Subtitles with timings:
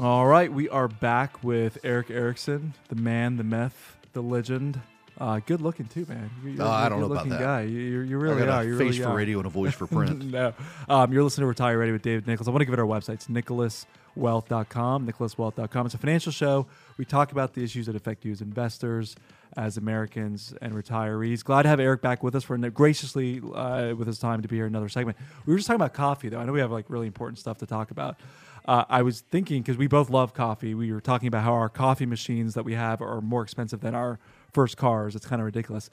[0.00, 4.80] All right, we are back with Erick Erickson, the man, the myth, the legend.
[5.20, 6.30] Uh, good looking too, man.
[6.44, 7.40] You're, you're Oh, I don't know about that.
[7.40, 7.62] guy.
[7.62, 8.60] You, you, you I got are.
[8.62, 9.16] a You face really for are.
[9.16, 10.24] radio and a voice for print.
[10.30, 10.54] no.
[10.88, 12.46] Um, you're listening to Retire Ready with David Nicholas.
[12.46, 13.14] I want to give it our website.
[13.14, 15.86] It's nicholaswealth.com, nicholaswealth.com.
[15.86, 16.68] It's a financial show.
[16.96, 19.16] We talk about the issues that affect you as investors,
[19.56, 21.42] as Americans, and retirees.
[21.42, 24.54] Glad to have Erick back with us for graciously uh, with his time to be
[24.54, 25.18] here another segment.
[25.46, 26.38] We were just talking about coffee, though.
[26.38, 28.20] I know we have like really important stuff to talk about.
[28.68, 30.74] Uh, I was thinking because we both love coffee.
[30.74, 33.94] We were talking about how our coffee machines that we have are more expensive than
[33.94, 34.18] our
[34.52, 35.16] first cars.
[35.16, 35.88] It's kind of ridiculous.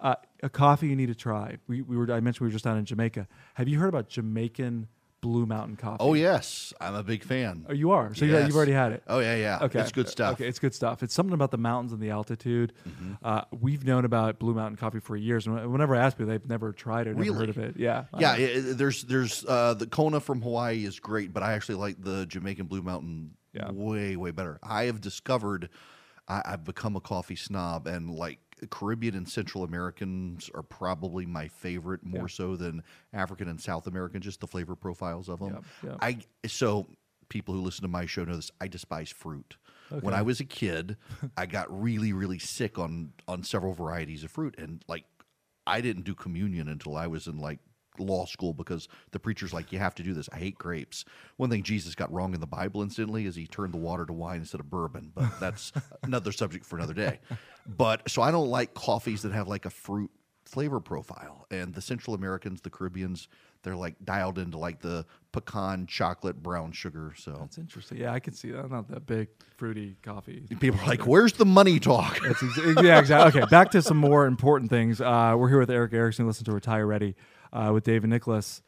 [0.00, 1.58] Uh, a coffee you need to try.
[1.68, 3.28] We, we were I mentioned we were just down in Jamaica.
[3.54, 4.88] Have you heard about Jamaican
[5.26, 5.96] Blue Mountain coffee?
[5.98, 7.66] Oh yes, I'm a big fan.
[7.68, 8.14] Oh, you are.
[8.14, 8.46] So Yes.
[8.46, 9.02] you've already had it.
[9.08, 9.58] Oh yeah, yeah.
[9.62, 10.34] Okay, it's good stuff.
[10.34, 11.02] Okay, it's good stuff.
[11.02, 12.72] It's something about the mountains and the altitude.
[12.88, 13.12] Mm-hmm.
[13.24, 15.46] Uh, we've known about Blue Mountain Coffee for years.
[15.48, 17.36] and Whenever I ask people, they've never tried it, never Really?
[17.38, 17.76] heard of it.
[17.76, 21.42] Yeah, Yeah, Uh, i- i- there's there's uh, the Kona from Hawaii is great, but
[21.42, 23.72] I actually like the Jamaican Blue Mountain Yeah.
[23.72, 24.60] way way better.
[24.62, 25.70] I have discovered
[26.28, 28.38] I, I've become a coffee snob, and like
[28.70, 32.26] Caribbean and Central Americans are probably my favorite, more Yeah.
[32.28, 32.82] so than
[33.12, 34.20] African and South American.
[34.22, 35.62] Just the flavor profiles of them.
[35.82, 35.96] Yeah, yeah.
[36.00, 36.86] I so
[37.28, 38.50] people who listen to my show know this.
[38.60, 39.56] I despise fruit.
[40.00, 40.96] When I was a kid,
[41.36, 45.04] I got really really sick on on several varieties of fruit, and like
[45.66, 47.58] I didn't do communion until I was in like
[48.00, 50.28] law school because the preacher's like, you have to do this.
[50.32, 51.04] I hate grapes.
[51.36, 54.12] One thing Jesus got wrong in the Bible instantly is he turned the water to
[54.12, 55.72] wine instead of bourbon, but that's
[56.02, 57.20] another subject for another day.
[57.66, 60.10] But so I don't like coffees that have like a fruit
[60.46, 61.46] flavor profile.
[61.50, 63.28] And the Central Americans, the Caribbeans,
[63.62, 67.12] they're like dialed into like the pecan chocolate brown sugar.
[67.16, 67.98] So That's interesting.
[67.98, 68.60] Yeah, I can see that.
[68.60, 70.44] I'm not that big fruity coffee.
[70.60, 72.20] people are like, where's the money talk?
[72.80, 73.42] Yeah, exactly.
[73.42, 75.00] Okay, back to some more important things.
[75.00, 76.26] Uh, we're here with Erick Erickson.
[76.26, 77.16] Listen to Retire Ready
[77.52, 78.62] uh, with David Nicholas.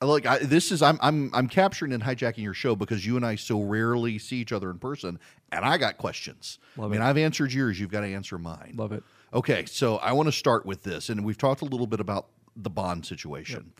[0.00, 3.26] Look, I, this is I'm I'm I'm capturing and hijacking your show because you and
[3.26, 5.18] I so rarely see each other in person,
[5.50, 6.60] and I got questions.
[6.76, 7.04] Love I mean, it.
[7.04, 7.80] I've answered yours.
[7.80, 8.74] You've got to answer mine.
[8.76, 9.02] Love it.
[9.34, 12.28] Okay, so I want to start with this, and we've talked a little bit about
[12.54, 13.72] the bond situation.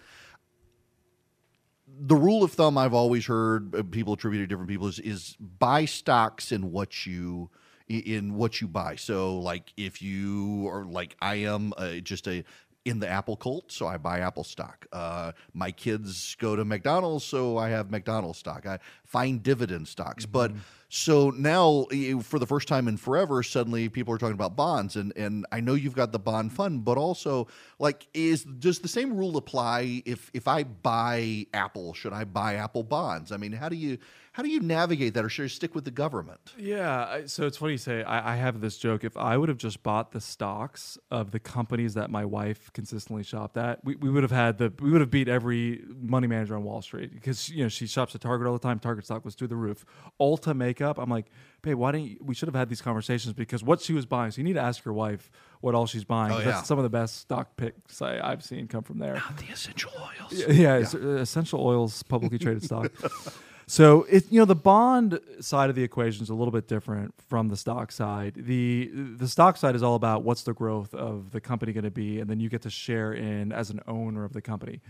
[2.01, 5.37] The rule of thumb I've always heard uh, people attribute to different people is, is
[5.39, 7.51] buy stocks in what you
[7.89, 8.97] in what you buy.
[8.97, 12.45] So, like if you are like I am uh, just a
[12.88, 14.87] in the Apple cult, so I buy Apple stock.
[14.93, 18.66] Uh, my kids go to McDonald's, so I have McDonald's stock.
[18.66, 20.53] I find dividend stocks, but
[20.88, 21.87] so now
[22.22, 25.60] for the first time in forever, suddenly people are talking about bonds, and and I
[25.60, 27.48] know you've got the bond fund, but also
[27.78, 31.93] like is does the same rule apply if if I buy Apple?
[31.93, 33.32] Should I buy Apple bonds?
[33.32, 33.98] I mean, how do you
[34.38, 36.38] how do you navigate that, or should you stick with the government?
[36.56, 38.04] Yeah, so it's funny you say.
[38.04, 39.03] I, I have this joke.
[39.03, 43.25] If I would have just bought the stocks of the companies that my wife consistently
[43.25, 46.54] shopped at, we, we would have had the we would have beat every money manager
[46.54, 48.78] on Wall Street because you know she shops at Target all the time.
[48.78, 49.84] Target stock was through the roof.
[50.21, 50.98] Ulta makeup.
[50.98, 51.27] I'm like,
[51.62, 54.31] babe, why didn't you, we should have had these conversations because what she was buying.
[54.31, 55.32] So you need to ask your wife
[55.62, 56.31] what all she's buying.
[56.31, 56.50] Oh, 'cause yeah.
[56.53, 59.15] That's some of the best stock picks I, I've seen come from there.
[59.15, 60.44] Not The essential oils.
[60.48, 62.93] Yeah, it's, uh, essential oils, publicly traded stock.
[63.71, 67.15] So it you know the bond side of the equation is a little bit different
[67.29, 68.33] from the stock side.
[68.34, 71.91] The the stock side is all about what's the growth of the company going to
[71.91, 74.81] be, and then you get to share in as an owner of the company.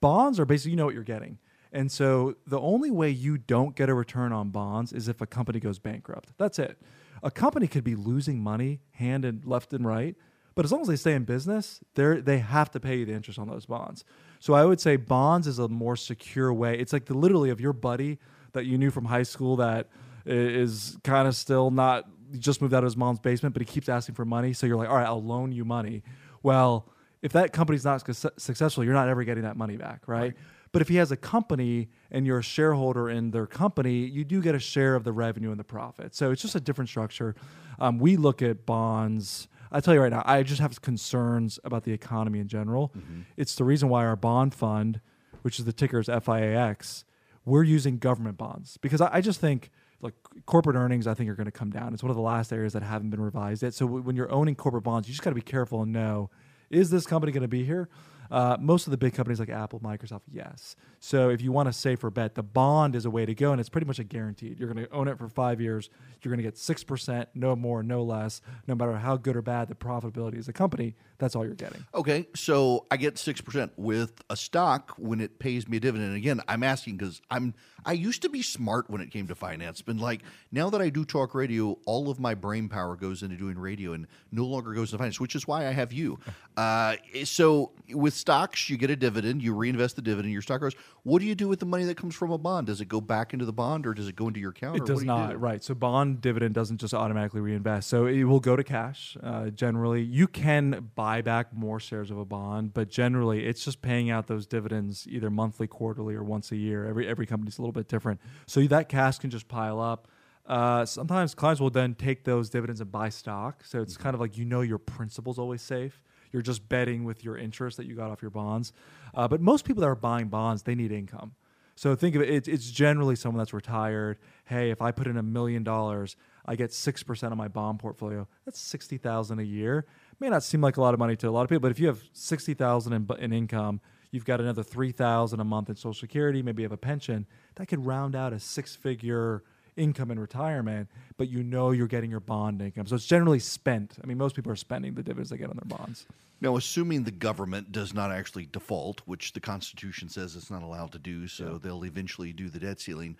[0.00, 1.38] Bonds are basically you know what you're getting.
[1.72, 5.26] And so the only way you don't get a return on bonds is if a
[5.26, 6.32] company goes bankrupt.
[6.38, 6.76] That's it.
[7.22, 10.16] A company could be losing money hand and left and right,
[10.56, 13.12] but as long as they stay in business, they they have to pay you the
[13.12, 14.04] interest on those bonds.
[14.40, 16.78] So I would say bonds is a more secure way.
[16.78, 18.18] It's like the literally of your buddy
[18.52, 19.88] that you knew from high school that
[20.24, 23.88] is kind of still not just moved out of his mom's basement, but he keeps
[23.88, 24.52] asking for money.
[24.52, 26.02] So you're like, all right, I'll loan you money.
[26.42, 26.88] Well,
[27.22, 30.34] if that company's not suc- successful, you're not ever getting that money back, right?
[30.70, 34.42] But if he has a company and you're a shareholder in their company, you do
[34.42, 36.14] get a share of the revenue and the profit.
[36.14, 37.34] So it's just a different structure.
[37.78, 39.48] Um, we look at bonds.
[39.70, 42.92] I tell you right now, I just have concerns about the economy in general.
[42.96, 43.22] Mm-hmm.
[43.36, 45.00] It's the reason why our bond fund,
[45.42, 47.04] which is the ticker is FIAX,
[47.44, 49.70] we're using government bonds because I, I just think
[50.00, 50.14] like
[50.46, 51.92] corporate earnings, I think are going to come down.
[51.92, 53.74] It's one of the last areas that haven't been revised yet.
[53.74, 56.30] So w- when you're owning corporate bonds, you just got to be careful and know
[56.70, 57.88] is this company going to be here?
[58.30, 60.76] Uh, most of the big companies like Apple, Microsoft, yes.
[61.00, 63.60] So if you want a safer bet, the bond is a way to go, and
[63.60, 64.58] it's pretty much a guaranteed.
[64.58, 65.90] You're going to own it for five years.
[66.22, 68.40] You're going to get six percent, no more, no less.
[68.66, 71.84] No matter how good or bad the profitability is a company, that's all you're getting.
[71.94, 76.16] Okay, so I get six percent with a stock when it pays me a dividend.
[76.16, 77.54] Again, I'm asking because I'm
[77.84, 80.88] I used to be smart when it came to finance, but like now that I
[80.90, 84.72] do talk radio, all of my brain power goes into doing radio and no longer
[84.74, 86.18] goes into finance, which is why I have you.
[86.58, 90.74] Uh, so with stocks, you get a dividend, you reinvest the dividend, your stock grows.
[91.02, 92.66] What do you do with the money that comes from a bond?
[92.66, 94.76] Does it go back into the bond or does it go into your account?
[94.76, 95.36] It does do not, do?
[95.36, 95.62] right?
[95.62, 97.88] So bond dividend doesn't just automatically reinvest.
[97.88, 99.16] So it will go to cash.
[99.22, 103.82] Uh, generally, you can buy back more shares of a bond, but generally, it's just
[103.82, 106.86] paying out those dividends either monthly, quarterly, or once a year.
[106.86, 108.20] Every every company's a little bit different.
[108.46, 110.08] So that cash can just pile up.
[110.48, 113.62] Uh, sometimes clients will then take those dividends and buy stock.
[113.64, 116.02] So it's kind of like you know your principal's always safe.
[116.32, 118.72] You're just betting with your interest that you got off your bonds.
[119.14, 121.34] Uh, but most people that are buying bonds, they need income.
[121.78, 124.18] So think of it, it's, it's generally someone that's retired.
[124.46, 128.26] Hey, if I put in a million dollars, I get 6% of my bond portfolio.
[128.44, 129.86] That's 60,000 a year.
[130.18, 131.78] May not seem like a lot of money to a lot of people, but if
[131.78, 133.80] you have 60,000 in, in income,
[134.10, 137.68] you've got another 3,000 a month in social security, maybe you have a pension, that
[137.68, 139.44] could round out a six-figure
[139.78, 142.86] income in retirement, but you know you're getting your bond income.
[142.86, 143.96] So it's generally spent.
[144.02, 146.06] I mean, most people are spending the dividends they get on their bonds.
[146.40, 150.92] Now, assuming the government does not actually default, which the Constitution says it's not allowed
[150.92, 153.16] to do, so they'll eventually do the debt ceiling.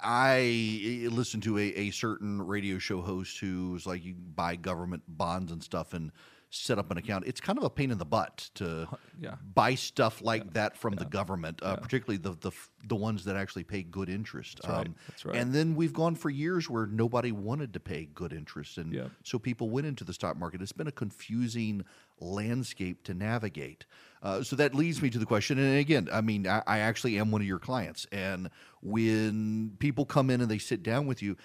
[0.00, 5.52] I listened to a, a certain radio show host who's like, you buy government bonds
[5.52, 6.10] and stuff and
[6.54, 7.26] set up an account.
[7.26, 8.88] It's kind of a pain in the butt to
[9.20, 9.36] Yeah.
[9.54, 12.52] buy stuff like that from the government, uh, particularly the, the
[12.86, 14.60] the ones that actually pay good interest.
[14.64, 14.90] Um, right.
[15.08, 15.36] That's right.
[15.36, 19.08] And then we've gone for years where nobody wanted to pay good interest, and Yeah.
[19.24, 20.60] so people went into the stock market.
[20.62, 21.84] It's been a confusing
[22.20, 23.86] landscape to navigate.
[24.22, 25.58] Uh, so that leads me to the question.
[25.58, 28.06] And again, I mean, I, I actually am one of your clients.
[28.12, 28.48] And
[28.82, 31.36] when people come in and they sit down with you,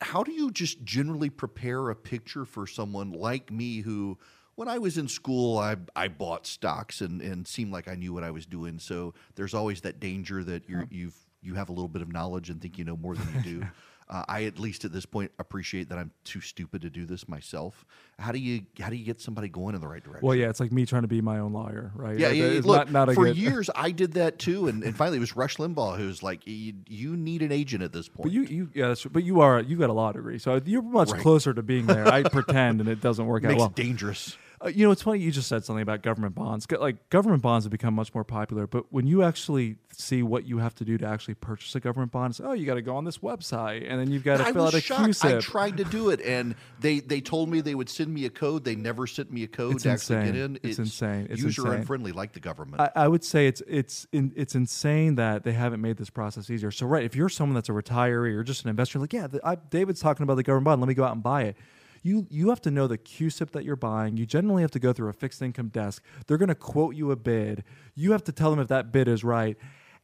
[0.00, 4.18] how do you just generally prepare a picture for someone like me who
[4.54, 8.12] when I was in school I, I bought stocks and, and seemed like I knew
[8.12, 8.78] what I was doing.
[8.78, 12.50] So there's always that danger that you're you've you have a little bit of knowledge
[12.50, 13.66] and think you know more than you do.
[14.10, 17.28] Uh, I at least at this point appreciate that I'm too stupid to do this
[17.28, 17.84] myself.
[18.18, 20.26] How do you how do you get somebody going in the right direction?
[20.26, 22.18] Well, yeah, it's like me trying to be my own lawyer, right?
[22.18, 22.60] Yeah, yeah.
[22.64, 25.36] Look, not, not for good, years I did that too, and, and finally it was
[25.36, 28.24] Rush Limbaugh who's like, you, you need an agent at this point.
[28.24, 28.94] But you, you, yeah.
[29.10, 31.20] But you are, you got a law degree, so you're much Right.
[31.20, 32.08] closer to being there.
[32.08, 33.68] I pretend, and it doesn't work out well.
[33.68, 34.36] dangerous.
[34.64, 36.66] Uh, you know, it's funny you just said something about government bonds.
[36.70, 40.58] Like government bonds have become much more popular, but when you actually see what you
[40.58, 42.96] have to do to actually purchase a government bond, it's oh, you got to go
[42.96, 45.24] on this website, and then you've got to fill out a shocked.
[45.24, 48.30] I tried to do it, and they they told me they would send me a
[48.30, 48.64] code.
[48.64, 50.42] They never sent me a code It's to actually get insane.
[50.42, 50.58] in.
[50.62, 51.26] It's insane.
[51.30, 51.80] It's user insane.
[51.80, 52.80] unfriendly, like the government.
[52.80, 56.50] I, I would say it's it's in, it's insane that they haven't made this process
[56.50, 56.70] easier.
[56.70, 59.40] So right, if you're someone that's a retiree or just an investor, like yeah, the,
[59.46, 60.80] I, David's talking about the government bond.
[60.80, 61.56] Let me go out and buy it.
[62.02, 64.16] You you have to know the CUSIP that you're buying.
[64.16, 66.02] You generally have to go through a fixed income desk.
[66.26, 67.64] They're going to quote you a bid.
[67.94, 69.56] You have to tell them if that bid is right.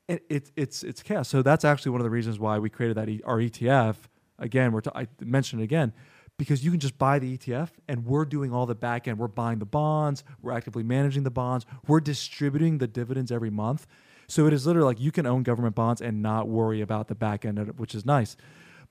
[0.09, 1.29] And it, it's it's chaos.
[1.29, 3.97] So that's actually one of the reasons why we created that e, our ETF.
[4.39, 5.93] Again, we're t- I mentioned it again
[6.37, 9.19] because you can just buy the ETF and we're doing all the back end.
[9.19, 13.87] We're buying the bonds, we're actively managing the bonds, we're distributing the dividends every month.
[14.27, 17.15] So it is literally like you can own government bonds and not worry about the
[17.15, 18.37] back end, it, which is nice.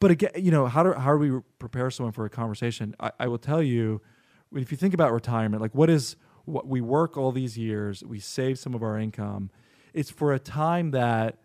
[0.03, 2.93] But again, you know, how do how do we prepare someone for a conversation?
[2.99, 4.01] I, I will tell you,
[4.53, 8.19] if you think about retirement, like what is what we work all these years, we
[8.19, 9.49] save some of our income.
[9.93, 11.37] It's for a time that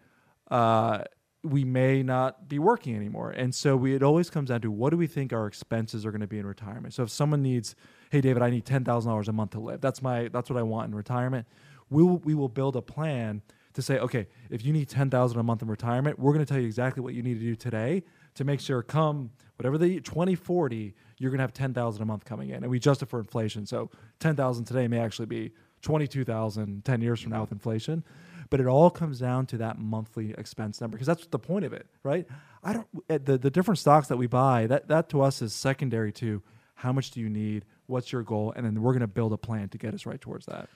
[0.51, 1.05] uh,
[1.45, 3.31] we may not be working anymore.
[3.31, 6.11] And so we, it always comes down to what do we think our expenses are
[6.11, 6.95] going to be in retirement.
[6.95, 7.77] So if someone needs,
[8.11, 9.81] hey David, I need ten thousand dollars a month to live.
[9.81, 11.47] That's my that's what I want in retirement.
[11.91, 13.43] We will, we will build a plan
[13.75, 16.53] to say, okay, if you need ten thousand a month in retirement, we're going to
[16.53, 18.03] tell you exactly what you need to do today
[18.38, 22.50] to make sure come whatever the 2040 you're going to have 10,000 a month coming
[22.50, 23.66] in and we adjust it for inflation.
[23.66, 23.90] So
[24.21, 25.50] 10,000 today may actually be
[25.83, 28.04] 22,000 10 years from now with inflation.
[28.49, 31.73] But it all comes down to that monthly expense number because that's the point of
[31.73, 32.26] it right?
[32.62, 35.52] I don't uh, the, the different stocks that we buy that that to us is
[35.52, 36.40] secondary to
[36.76, 39.37] how much do you need what's your goal and then we're going to build a
[39.37, 40.68] plan to get us right towards that.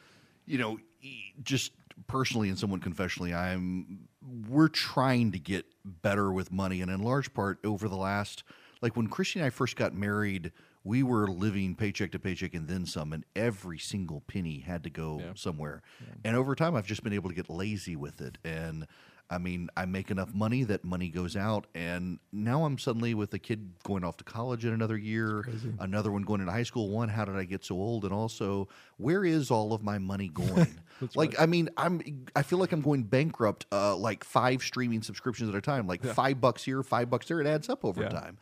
[0.47, 0.81] You know,
[1.45, 1.71] just
[2.07, 4.09] personally and somewhat confessionally, I'm
[4.49, 8.45] we're trying to get better with money, and in large part over the last,
[8.81, 10.53] like when Christy and I first got married,
[10.85, 14.91] we were living paycheck to paycheck and then some, and every single penny had to
[14.91, 15.83] go somewhere.
[16.25, 18.87] And over time, I've just been able to get lazy with it, and
[19.33, 23.33] I mean, I make enough money that money goes out, and now I'm suddenly with
[23.33, 25.49] a kid going off to college in another year,
[25.79, 26.91] another one going into high school.
[26.91, 28.05] One, how did I get so old?
[28.05, 30.79] And also, where is all of my money going?
[31.15, 33.65] like, I mean, I'm I feel like I'm going bankrupt.
[33.73, 37.41] Uh, like five streaming subscriptions at a time, like five bucks here, five bucks there.
[37.41, 38.09] It adds up over Yeah.
[38.11, 38.37] time.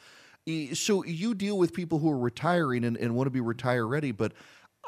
[0.75, 4.11] So you deal with people who are retiring and, and want to be retire ready,
[4.11, 4.33] but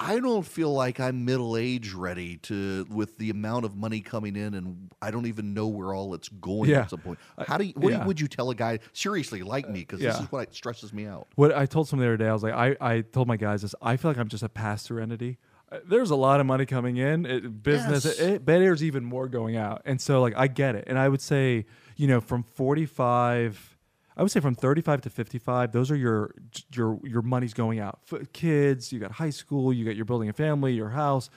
[0.00, 4.36] I don't feel like I'm middle age ready to with the amount of money coming
[4.36, 6.80] in, and I don't even know where all it's going Yeah.
[6.80, 7.18] at some point.
[7.36, 8.04] Uh, How do you, what yeah.
[8.06, 9.80] would you tell a guy seriously like me?
[9.80, 11.28] Uh, because this is what stresses me out.
[11.36, 13.62] What I told someone the other day, I was like, I, I told my guys
[13.62, 13.74] this.
[13.82, 15.38] I feel like I'm just a pass through entity.
[15.70, 17.26] Uh, there's a lot of money coming in.
[17.26, 18.18] It, business, Yes.
[18.18, 20.84] it, there's even more going out, and so like I get it.
[20.86, 23.71] And I would say, you know, from 45,
[24.16, 26.34] I would say from 35 to 55, those are your
[26.74, 28.00] your your money's going out.
[28.12, 31.30] F- kids, you got high school, you got you're building a family, your house.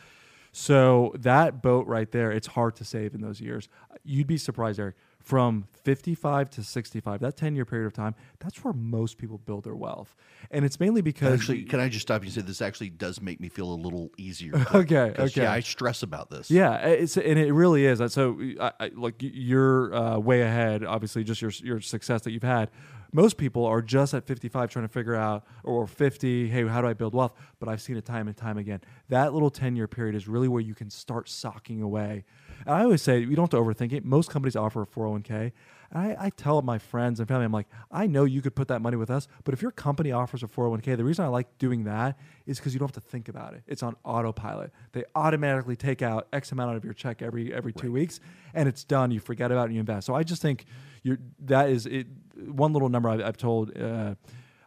[0.52, 3.68] So that boat right there, it's hard to save in those years.
[4.04, 4.96] You'd be surprised, Erick.
[5.26, 9.64] From 55 to 65, that 10 year period of time, that's where most people build
[9.64, 10.16] their wealth.
[10.52, 13.20] And it's mainly because Actually, can I just stop you and say this actually does
[13.20, 14.54] make me feel a little easier?
[14.76, 15.42] okay okay.
[15.42, 16.52] Yeah, I stress about this.
[16.52, 18.02] Yeah, it's and it really is.
[18.14, 20.86] So, I, I, like you're uh, way ahead.
[20.86, 22.70] Obviously, just your your success that you've had.
[23.12, 26.50] Most people are just at 55 trying to figure out, or 50.
[26.50, 27.32] Hey, how do I build wealth?
[27.60, 28.82] But I've seen it time and time again.
[29.08, 32.26] That little 10 year period is really where you can start socking away.
[32.66, 34.06] And I always say you don't have to overthink it.
[34.06, 35.52] Most companies offer a 401k.
[35.92, 38.68] And I, I tell my friends and family, I'm like, I know you could put
[38.70, 41.58] that money with us, but if your company offers a 401k, the reason I like
[41.58, 43.64] doing that is because you don't have to think about it.
[43.68, 44.72] It's on autopilot.
[44.94, 48.20] They automatically take out X amount out of your check every every two weeks,
[48.54, 49.12] and it's done.
[49.12, 50.08] You forget about it and you invest.
[50.08, 50.66] So I just think
[51.04, 52.08] you're that is it.
[52.36, 53.76] One little number I've, I've told.
[53.78, 54.16] Uh,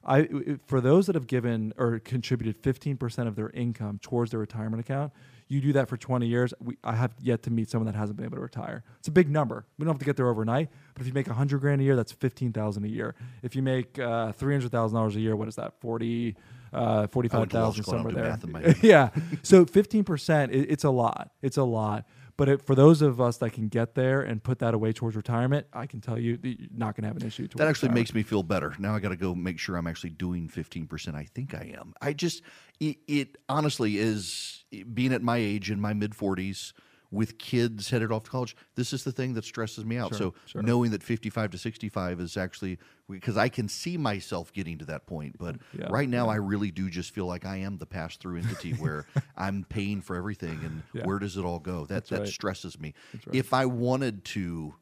[0.09, 0.29] I,
[0.67, 5.13] for those that have given or contributed 15% of their income towards their retirement account,
[5.49, 6.55] you do that for 20 years.
[6.61, 8.85] We, I have yet to meet someone that hasn't been able to retire.
[8.99, 9.67] It's a big number.
[9.79, 11.97] We don't have to get there overnight, but if you make 100 grand a year,
[11.97, 13.15] that's 15,000 a year.
[13.43, 15.75] If you make uh, $300,000 a year, what is that?
[15.81, 16.37] 40,
[16.73, 17.95] uh, 45,000 school.
[17.95, 18.31] I don't somewhere there.
[18.31, 19.11] math in my yeah.
[19.43, 21.31] So 15%, it, it's a lot.
[21.43, 22.07] It's a lot.
[22.39, 25.17] But it, for those of us that can get there and put that away towards
[25.17, 27.49] retirement, I can tell you that you're not going to have an issue.
[27.57, 28.77] That actually makes me feel better.
[28.79, 31.17] Now I got to go make sure I'm actually doing 15%.
[31.17, 31.95] I think I am.
[32.01, 32.43] I just,
[32.79, 34.65] it, it honestly is
[34.95, 36.73] being at my age in my mid 40s
[37.11, 38.55] with kids headed off to college.
[38.75, 40.15] This is the thing that stresses me out.
[40.15, 40.63] so sure.
[40.63, 45.07] knowing that 55 to 65 is actually, because I can see myself getting to that
[45.07, 45.37] point.
[45.39, 48.39] But Yeah, right now, I really do just feel like I am the pass through
[48.39, 50.61] entity where I'm paying for everything.
[50.65, 51.07] And Yeah.
[51.07, 51.87] where does it all go?
[51.87, 52.29] That, that right.
[52.29, 52.93] stresses me.
[53.15, 53.35] right.
[53.35, 54.75] If I wanted to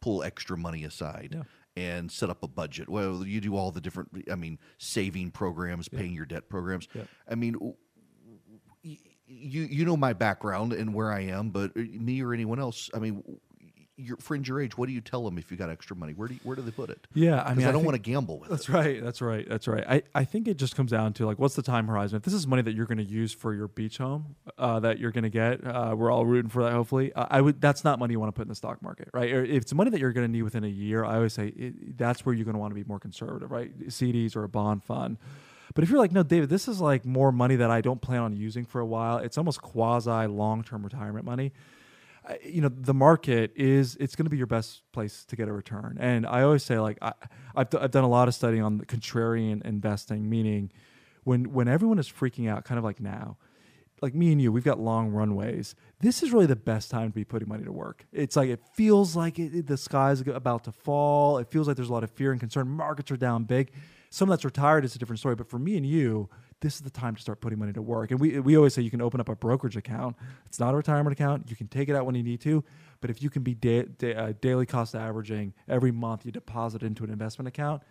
[0.00, 1.42] pull extra money aside, Yeah.
[1.76, 2.88] and set up a budget.
[2.90, 6.88] Well, you do all the different, I mean, saving programs, paying your debt programs.
[6.94, 7.04] Yeah.
[7.28, 7.56] I mean,
[9.30, 12.90] you you know my background and where I am, but uh, me or anyone else,
[12.92, 13.22] I mean,
[13.96, 16.14] your friends your age, what do you tell them if you got extra money?
[16.14, 17.06] Where do you, where do they put it?
[17.12, 18.72] Yeah, I mean, I, don't think- want to gamble with That's it.
[18.72, 19.04] right.
[19.04, 19.46] That's right.
[19.48, 19.84] That's right.
[19.86, 22.16] I, I think it just comes down to like, what's the time horizon?
[22.16, 24.98] If this is money that you're going to use for your beach home, uh, that
[24.98, 26.72] you're going to get, uh, we're all rooting for that.
[26.72, 27.60] Hopefully, uh, I would.
[27.60, 29.30] That's not money you want to put in the stock market, right?
[29.32, 31.48] Or if it's money that you're going to need within a year, I always say
[31.48, 33.78] it, that's where you're going to want to be more conservative, right?
[33.88, 35.18] CDs or a bond fund.
[35.74, 38.20] But if you're like, no, David, this is like more money that I don't plan
[38.22, 39.18] on using for a while.
[39.18, 41.52] It's almost quasi long term retirement money.
[42.44, 45.52] You know the market is it's going to be your best place to get a
[45.52, 45.96] return.
[45.98, 47.12] And i always say like I,
[47.56, 50.70] I've, d- I've done a lot of study on contrarian investing meaning
[51.24, 53.36] when when everyone is freaking out kind of like now
[54.02, 55.74] like me and you we've got long runways.
[56.00, 58.06] This is really the best time to be putting money to work.
[58.12, 61.38] It's like it feels like it- the sky's about to fall.
[61.38, 62.68] It feels like there's a lot of fear and concern.
[62.68, 63.72] Markets are down big
[64.10, 66.28] someone that's retired is a different story but for me and you
[66.60, 68.10] this is the time to start putting money to work.
[68.10, 70.16] And we, we always say you can open up a brokerage account.
[70.46, 71.48] It's not a retirement account.
[71.48, 72.62] You can take it out when you need to.
[73.00, 76.82] But if you can be da- da- uh, daily cost averaging every month, you deposit
[76.82, 77.82] into an investment account,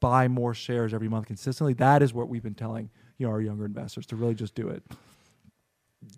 [0.00, 1.72] buy more shares every month consistently.
[1.74, 4.68] That is what we've been telling you know our younger investors to really just do
[4.68, 4.82] it.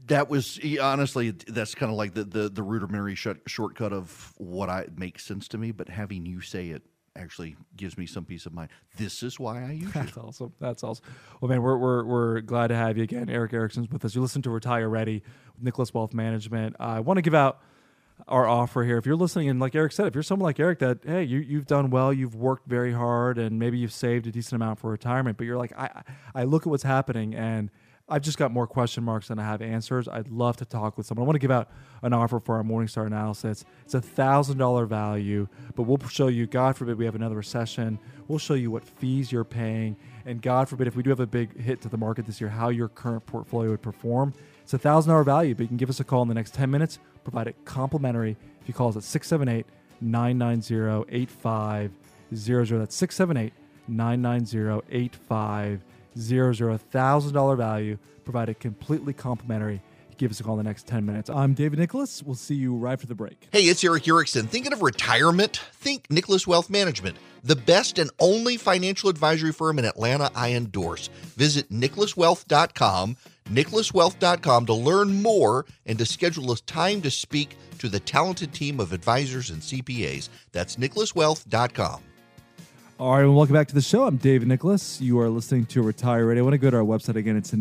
[0.09, 4.69] That was honestly, that's kind of like the the, the rudimentary short, shortcut of what
[4.69, 5.71] I makes sense to me.
[5.71, 6.83] But having you say it
[7.17, 8.71] actually gives me some peace of mind.
[8.97, 9.95] This is why I use it.
[9.95, 10.53] That's awesome.
[10.61, 11.05] That's awesome.
[11.41, 13.29] Well, man, we're, we're, we're glad to have you again.
[13.29, 14.15] Erick Erickson's with us.
[14.15, 15.23] You listen to Retire Ready
[15.55, 16.77] with Nicholas Wealth Management.
[16.79, 17.61] I want to give out
[18.29, 18.99] our offer here.
[18.99, 21.39] If you're listening, and like Erick said, if you're someone like Erick that, hey, you,
[21.39, 24.91] you've done well, you've worked very hard, and maybe you've saved a decent amount for
[24.91, 26.03] retirement, but you're like, I,
[26.35, 27.71] I look at what's happening and
[28.11, 30.09] I've just got more question marks than I have answers.
[30.09, 31.25] I'd love to talk with someone.
[31.25, 31.71] I want to give out
[32.03, 33.65] an offer for our Morningstar analysis.
[33.85, 36.49] It's a thousand dollar value, but we'll show you.
[36.49, 38.01] God forbid we have another recession.
[38.27, 41.27] We'll show you what fees you're paying, and God forbid if we do have a
[41.27, 44.35] big hit to the market this year, how your current portfolio would perform.
[44.63, 46.53] It's a thousand dollar value, but you can give us a call in the next
[46.53, 46.99] ten minutes.
[47.23, 49.67] Provide it complimentary if you call us at 678
[50.01, 52.81] 990 8500.
[52.81, 53.53] That's 678
[53.87, 55.81] 990 8500
[56.19, 59.81] zero zero thousand dollar value provided completely complimentary
[60.19, 62.77] give us a call in the next 10 minutes i'm david nicholas we'll see you
[62.77, 64.47] right after the break Hey, it's Erick Erickson.
[64.47, 65.61] Thinking of retirement?
[65.73, 71.09] Think Nicholas Wealth Management, the best and only financial advisory firm in Atlanta I endorse.
[71.37, 73.17] Visit nicholaswealth.com,
[73.51, 78.79] nicholaswealth.com to learn more and to schedule a time to speak to the talented team
[78.79, 80.29] of advisors and CPAs.
[80.53, 82.03] That's nicholaswealth.com.
[83.01, 85.81] all right and welcome back to the show i'm Dave nicholas you are listening to
[85.81, 87.53] retire ready i want to go to our website again it's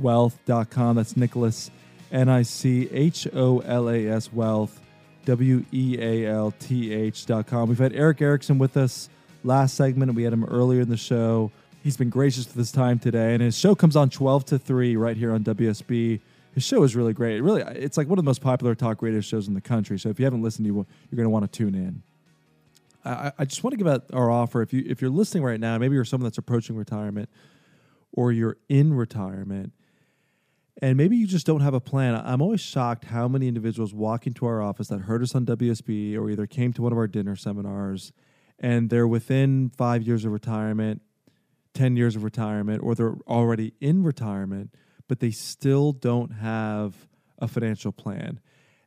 [0.00, 0.96] wealth.com.
[0.96, 1.70] That's Nicholas,
[2.10, 4.80] N I C H O L A S wealth,
[5.26, 7.68] W E A L T H.com.
[7.68, 9.08] We've had Erick Erickson with us
[9.44, 11.50] last segment, and we had him earlier in the show.
[11.82, 14.96] He's been gracious with his time today, and his show comes on 12 to 3
[14.96, 16.20] right here on WSB.
[16.52, 17.36] His show is really great.
[17.36, 19.98] It really, it's like one of the most popular talk radio shows in the country.
[19.98, 22.02] So if you haven't listened, you you're going to want to tune in.
[23.04, 24.62] I, I just want to give out our offer.
[24.62, 27.28] If you if you're listening right now, maybe you're someone that's approaching retirement,
[28.12, 29.72] or you're in retirement,
[30.82, 32.14] and maybe you just don't have a plan.
[32.14, 36.16] I'm always shocked how many individuals walk into our office that heard us on WSB
[36.16, 38.12] or either came to one of our dinner seminars,
[38.58, 41.02] and they're within five years of retirement,
[41.74, 44.74] ten years of retirement, or they're already in retirement,
[45.08, 48.40] but they still don't have a financial plan.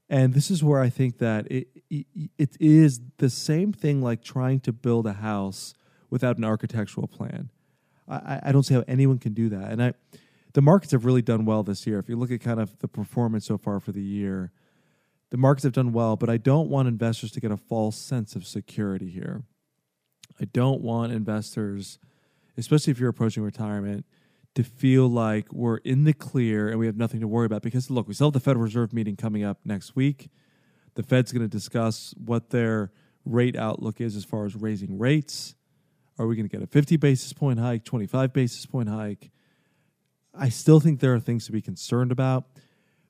[0.10, 2.05] And this is where I think that it, it,
[2.38, 5.74] it is the same thing like trying to build a house
[6.10, 7.50] without an architectural plan.
[8.07, 9.72] I, I don't see how anyone can do that.
[9.72, 9.93] And I,
[10.53, 12.00] the markets have really done well this year.
[12.00, 14.51] If you look at kind of the performance so far for the year,
[15.31, 18.36] the markets have done well, but I don't want investors to get a false sense
[18.36, 19.43] of security here.
[20.39, 21.98] I don't want investors,
[22.57, 24.05] especially if you're approaching retirement,
[24.55, 27.62] to feel like we're in the clear and we have nothing to worry about.
[27.62, 30.29] Because look, we still have the Federal Reserve meeting coming up next week.
[30.95, 32.91] The Fed's going to discuss what their
[33.25, 35.55] rate outlook is as far as raising rates.
[36.19, 39.31] Are we going to get a 50 basis point hike, 25 basis point hike?
[40.36, 42.45] I still think there are things to be concerned about,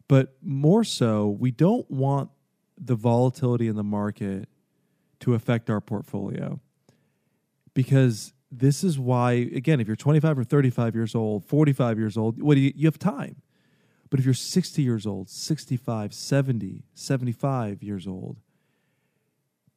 [0.07, 2.29] but more so, we don't want
[2.77, 4.49] the volatility in the market
[5.21, 6.59] to affect our portfolio
[7.73, 12.41] because this is why again if you're 25 or 35 years old 45 years old
[12.41, 13.41] what do you, you have time.
[14.09, 18.37] But if you're 60 years old 65 70 75 years old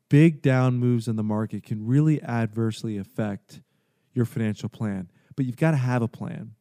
[0.09, 3.61] big down moves in the market can really adversely affect
[4.15, 5.11] your financial plan.
[5.35, 6.53] But you've got to have a plan.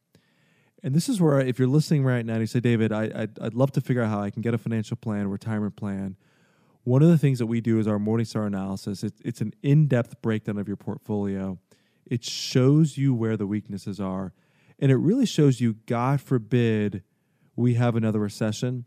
[0.84, 3.39] And this is where if you're listening right now and you say david I, I'd,
[3.39, 6.15] I'd love to figure out how i can get a financial plan retirement plan.
[6.84, 9.03] One of the things that we do is our morningstar analysis.
[9.03, 11.57] It, it's an in-depth breakdown of your portfolio
[12.05, 14.33] it shows you where the weaknesses are.
[14.79, 17.03] And it really shows you, God forbid,
[17.55, 18.85] we have another recession,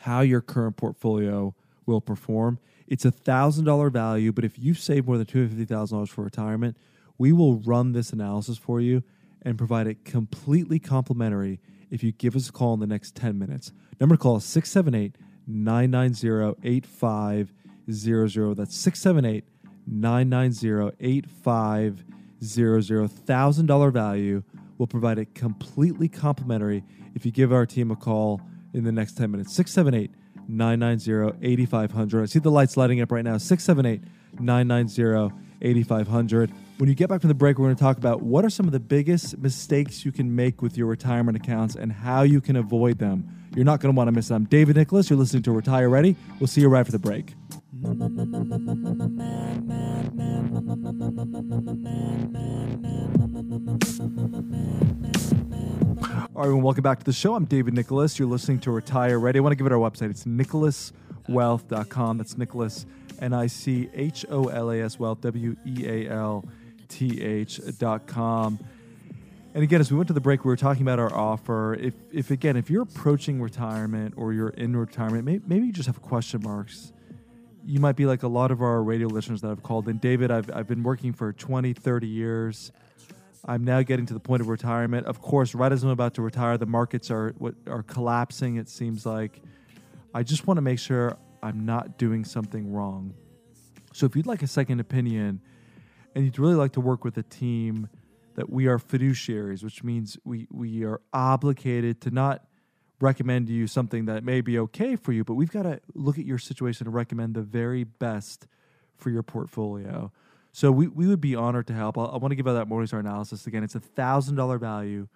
[0.00, 2.58] how your current portfolio will perform.
[2.86, 5.96] It's a thousand dollar value, but if you save more than two hundred fifty thousand
[5.96, 6.76] dollars for retirement,
[7.18, 9.02] we will run this analysis for you
[9.42, 13.38] and provide it completely complimentary if you give us a call in the next 10
[13.38, 13.72] minutes.
[13.98, 18.56] Number to call is 678 990 8500.
[18.56, 19.44] That's 678
[19.86, 22.04] 990 8500
[22.42, 24.42] zero zero thousand dollar value.
[24.78, 28.40] We'll provide it completely complimentary if you give our team a call
[28.72, 29.54] in the next 10 minutes.
[29.54, 30.10] 678
[30.48, 32.22] 990 8500.
[32.22, 33.36] I see the lights lighting up right now.
[33.36, 34.02] 678
[34.40, 36.52] 990 8500.
[36.80, 38.64] When you get back from the break, we're going to talk about what are some
[38.64, 42.56] of the biggest mistakes you can make with your retirement accounts and how you can
[42.56, 43.28] avoid them.
[43.54, 44.30] You're not going to want to miss.
[44.30, 45.10] I'm David Nicholas.
[45.10, 46.16] You're listening to Retire Ready.
[46.38, 47.34] We'll see you right after the break.
[56.34, 57.34] All right, well, welcome back to the show.
[57.34, 58.18] I'm David Nicholas.
[58.18, 59.38] You're listening to Retire Ready.
[59.38, 60.08] I want to give it our website.
[60.08, 62.16] It's nicholaswealth.com.
[62.16, 62.86] That's Nicholas,
[63.20, 66.48] N I C H O L A S Wealth, W E A L
[66.90, 68.58] T H.com.
[69.52, 71.74] And again, as we went to the break, we were talking about our offer.
[71.74, 75.86] If, if again, if you're approaching retirement or you're in retirement, maybe, maybe you just
[75.86, 76.92] have question marks.
[77.66, 79.98] You might be like a lot of our radio listeners that have called in.
[79.98, 82.70] David, I've, I've been working for 20, 30 years.
[83.44, 85.06] I'm now getting to the point of retirement.
[85.06, 88.56] Of course, right as I'm about to retire, the markets are what are collapsing.
[88.56, 89.42] It seems like
[90.14, 93.14] I just want to make sure I'm not doing something wrong.
[93.92, 95.40] So, if you'd like a second opinion,
[96.14, 97.88] and you'd really like to work with a team
[98.34, 102.44] that we are fiduciaries, which means we we are obligated to not
[103.00, 106.18] recommend to you something that may be okay for you, but we've got to look
[106.18, 108.46] at your situation and recommend the very best
[108.96, 110.12] for your portfolio.
[110.52, 111.96] So we, we would be honored to help.
[111.96, 113.64] i i want to give out that Morningstar analysis again.
[113.64, 115.08] It's a thousand dollar value,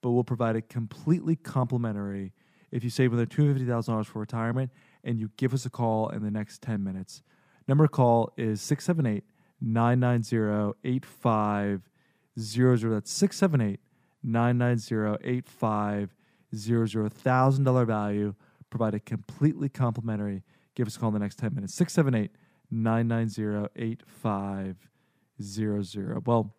[0.00, 2.32] but we'll provide it completely complimentary
[2.70, 4.70] if you save another two hundred fifty thousand dollars for retirement
[5.04, 7.22] and you give us a call in the next ten minutes.
[7.66, 9.24] Number call is 678
[9.60, 12.94] 990 8500.
[12.94, 13.80] That's 678
[14.22, 17.12] 990 8500.
[17.12, 18.34] Thousand dollar value,
[18.70, 20.42] provided completely complimentary.
[20.74, 21.74] Give us a call in the next ten minutes.
[21.74, 22.30] 678
[22.70, 26.26] 990 8500.
[26.26, 26.54] Well,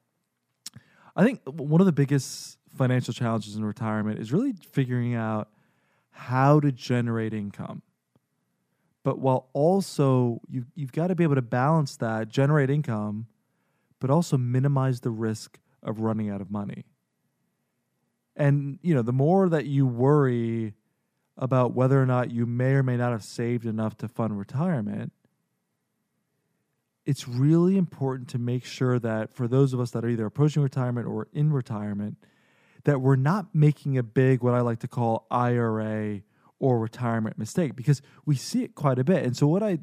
[1.15, 5.49] I think one of the biggest financial challenges in retirement is really figuring out
[6.11, 7.81] how to generate income.
[9.03, 13.27] But while also you, you've got to be able to balance that, generate income,
[13.99, 16.85] but also minimize the risk of running out of money.
[18.35, 20.73] And you know, the more that you worry
[21.37, 25.13] about whether or not you may or may not have saved enough to fund retirement,
[27.05, 30.61] it's really important to make sure that for those of us that are either approaching
[30.61, 32.17] retirement or in retirement,
[32.83, 36.21] that we're not making a big, what I like to call IRA
[36.59, 39.23] or retirement mistake, because we see it quite a bit.
[39.23, 39.79] And so, what I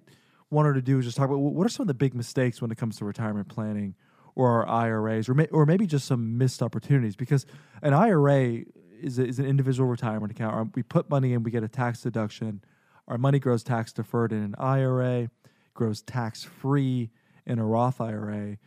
[0.51, 2.71] wanted to do is just talk about what are some of the big mistakes when
[2.71, 3.95] it comes to retirement planning
[4.35, 7.47] or our IRAs, or, may, or maybe just some missed opportunities, because
[7.83, 8.65] an IRA
[9.01, 10.77] is, a, is an individual retirement account.
[10.77, 12.63] We put money in, we get a tax deduction.
[13.09, 15.31] Our money grows tax deferred in an IRA,
[15.73, 17.11] grows tax free
[17.47, 18.59] in a Roth IRA.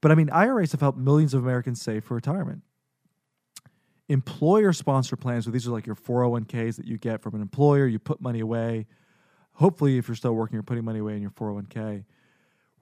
[0.00, 2.62] But I mean, IRAs have helped millions of Americans save for retirement.
[4.08, 7.86] Employer sponsored plans, so these are like your 401ks that you get from an employer,
[7.86, 8.86] you put money away.
[9.54, 12.04] Hopefully, if you're still working, you're putting money away in your 401k.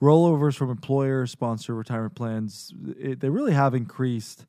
[0.01, 4.47] Rollovers from employer sponsored retirement plans, it, they really have increased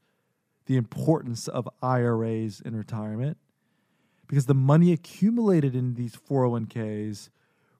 [0.65, 3.37] the importance of IRAs in retirement
[4.27, 7.29] because the money accumulated in these 401ks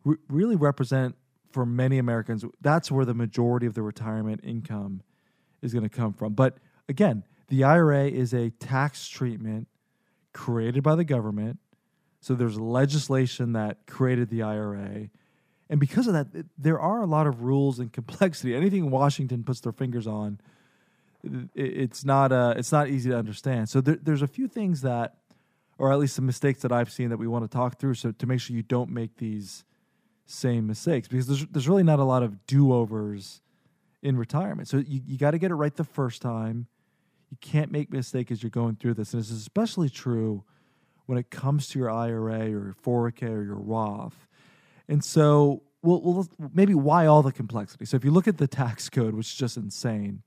[0.04, 1.16] re- really represent
[1.52, 5.02] for many Americans that's where the majority of the retirement income
[5.62, 6.34] is going to come from.
[6.34, 6.58] But
[6.90, 9.68] again, the IRA is a tax treatment
[10.34, 11.60] created by the government.
[12.20, 15.10] So there's legislation that created the IRA.
[15.70, 18.56] And because of that, there are a lot of rules and complexity.
[18.56, 20.40] Anything Washington puts their fingers on
[21.56, 23.70] it's not uh, it's not easy to understand.
[23.70, 25.16] So there, there's a few things that,
[25.78, 28.12] or at least some mistakes that I've seen that we want to talk through, so
[28.12, 29.64] to make sure you don't make these
[30.26, 33.42] same mistakes because there's there's really not a lot of do overs
[34.02, 34.68] in retirement.
[34.68, 36.68] So you, you got to get it right the first time.
[37.34, 40.44] You can't make mistake as you're going through this, and it's especially true
[41.08, 44.28] when it comes to your IRA or your 401k or your Roth.
[44.88, 47.86] And so, well, well, maybe why all the complexity?
[47.86, 50.22] So if you look at the tax code, which is just insane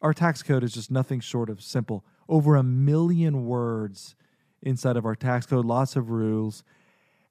[0.00, 2.04] our tax code is just nothing short of simple.
[2.28, 4.14] Over a million words
[4.62, 6.62] inside of our tax code, lots of rules.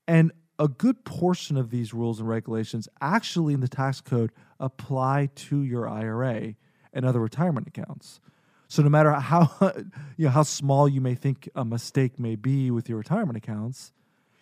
[0.08, 5.30] And a good portion of these rules and regulations actually in the tax code apply
[5.36, 6.56] to your IRA
[6.93, 8.20] and other retirement accounts.
[8.68, 9.50] So no matter how
[10.18, 13.94] you know how small you may think a mistake may be with your retirement accounts,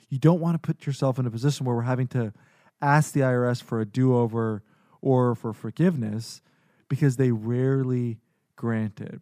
[0.09, 2.33] you don't want to put yourself in a position where we're having to
[2.81, 4.63] ask the IRS for a do-over
[5.01, 6.41] or for forgiveness
[6.89, 8.17] because they rarely
[8.55, 9.21] grant it.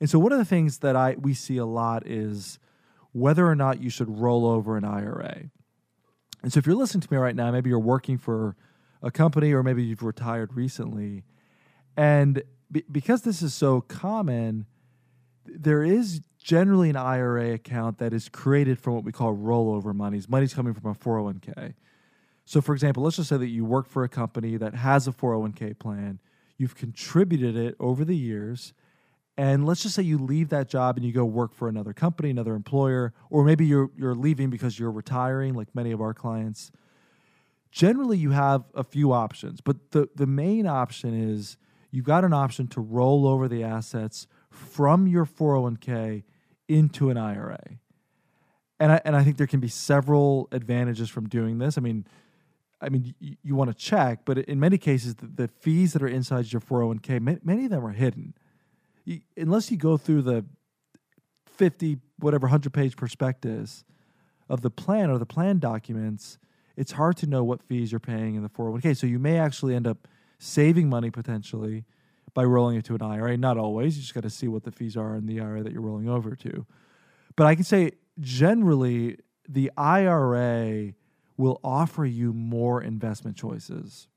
[0.00, 2.58] And so one of the things that I we see a lot is
[3.12, 5.50] whether or not you should roll over an IRA.
[6.42, 8.56] And so if you're listening to me right now, maybe you're working for
[9.02, 11.24] a company or maybe you've retired recently,
[11.96, 14.66] and be, because this is so common,
[15.44, 20.28] there is generally an IRA account that is created from what we call rollover monies.
[20.28, 21.74] Money's coming from a 401k.
[22.44, 25.12] So, for example, let's just say that you work for a company that has a
[25.12, 26.20] 401k plan
[26.58, 28.74] you've contributed it over the years
[29.36, 32.28] and let's just say you leave that job and you go work for another company
[32.28, 36.70] another employer or maybe you're you're leaving because you're retiring like many of our clients
[37.70, 41.56] generally you have a few options but the the main option is
[41.90, 46.22] you've got an option to roll over the assets from your 401k
[46.68, 47.78] into an IRA
[48.80, 52.06] and I, and I think there can be several advantages from doing this I mean
[52.80, 56.02] I mean, you, you want to check, but in many cases, the, the, fees that
[56.02, 58.34] are inside your 401k, many, of them are hidden.
[59.04, 60.44] You, unless you go through the
[61.46, 63.84] 50, whatever, 100 page prospectus
[64.48, 66.38] of the plan or the plan documents,
[66.76, 68.96] it's hard to know what fees you're paying in the 401k.
[68.96, 70.06] So you may actually end up
[70.38, 71.84] saving money potentially
[72.34, 73.36] by rolling it to an IRA.
[73.36, 73.96] Not always.
[73.96, 76.08] You just got to see what the fees are in the IRA that you're rolling
[76.08, 76.66] over to.
[77.36, 80.94] But I can say generally, the IRA
[81.36, 84.08] will offer you more investment choices.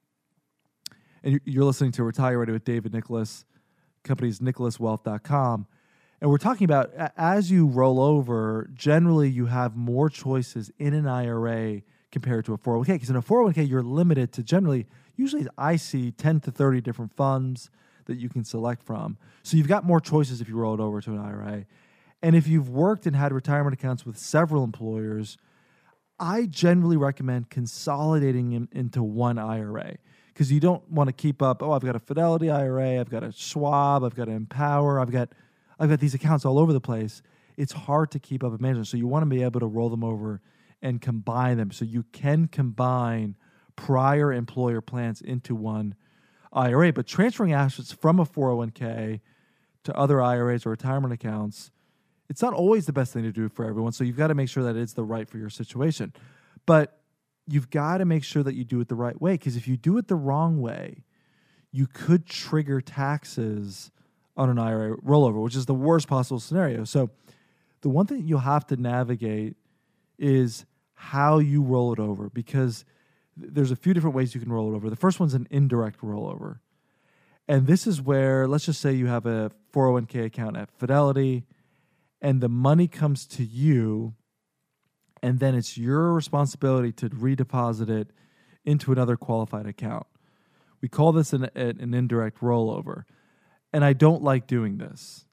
[1.23, 3.45] And you're listening to Retire Ready with David Nicholas,
[4.03, 5.67] company's nicholaswealth.com.
[6.19, 11.07] And we're talking about as you roll over, generally you have more choices in an
[11.07, 11.81] IRA
[12.12, 12.88] compared to a 401k.
[12.88, 17.13] Because in a 401k, you're limited to generally, usually I see 10 to 30 different
[17.13, 17.69] funds
[18.06, 19.17] that you can select from.
[19.43, 21.65] So you've got more choices if you roll it over to an IRA.
[22.21, 25.38] And if you've worked and had retirement accounts with several employers,
[26.19, 29.97] I generally recommend consolidating them into one IRA
[30.28, 31.63] because you don't want to keep up.
[31.63, 35.12] Oh, I've got a Fidelity IRA, I've got a Schwab, I've got an Empower, I've
[35.12, 35.34] got
[35.80, 37.24] I've got these accounts all over the place.
[37.58, 39.89] It's hard to keep up with management, so you want to be able to roll
[39.89, 40.41] them over
[40.80, 41.71] and combine them.
[41.71, 43.36] So you can combine
[43.75, 45.95] prior employer plans into one
[46.53, 49.21] IRA, but transferring assets from a 401k
[49.84, 51.71] to other IRAs or retirement accounts
[52.31, 53.91] it's not always the best thing to do for everyone.
[53.91, 56.13] So you've got to make sure that it's the right for your situation.
[56.65, 57.01] But
[57.45, 59.75] you've got to make sure that you do it the right way because if you
[59.75, 61.03] do it the wrong way,
[61.73, 63.91] you could trigger taxes
[64.38, 66.86] on an IRA rollover, which is the worst possible scenario.
[66.86, 67.10] So,
[67.81, 69.57] the one thing you'll have to navigate
[70.17, 72.86] is how you roll it over because
[73.41, 74.89] there's a few different ways you can roll it over.
[74.89, 76.60] The first one's an indirect rollover.
[77.47, 81.45] And this is where, let's just say you have a 401k account at Fidelity
[82.21, 84.13] and the money comes to you,
[85.23, 88.12] and then it's your responsibility to redeposit it
[88.63, 90.06] into another qualified account.
[90.82, 93.04] We call this an, an indirect rollover.
[93.73, 95.25] And I don't like doing this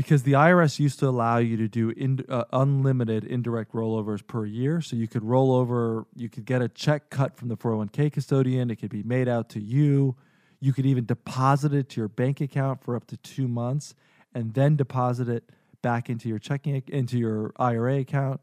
[0.00, 4.46] because the IRS used to allow you to do in, uh, unlimited indirect rollovers per
[4.46, 4.80] year.
[4.80, 8.70] So you could roll over, you could get a check cut from the 401k custodian,
[8.70, 10.16] it could be made out to you.
[10.58, 13.94] You could even deposit it to your bank account for up to two months
[14.34, 15.44] and then deposit it
[15.82, 18.40] back into your checking into your IRA account.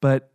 [0.00, 0.32] But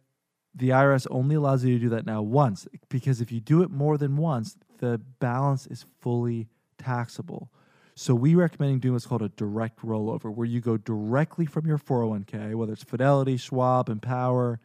[0.53, 3.71] the IRS only allows you to do that now once because if you do it
[3.71, 7.49] more than once, the balance is fully taxable.
[7.97, 11.77] So we recommend doing what's called a direct rollover, where you go directly from your
[11.77, 14.59] 401k, whether it's Fidelity, Schwab, Empower,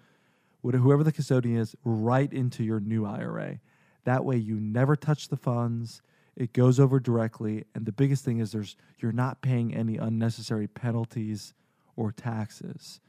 [0.62, 3.60] whoever the custodian is, right into your new IRA.
[4.02, 6.02] That way, you never touch the funds.
[6.34, 10.66] It goes over directly, and the biggest thing is there's you're not paying any unnecessary
[10.66, 11.54] penalties
[11.94, 13.00] or taxes.